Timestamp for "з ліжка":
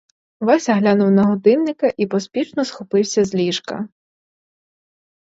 3.25-3.87